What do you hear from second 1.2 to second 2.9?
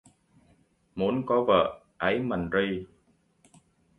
có vợ, ấy mần ri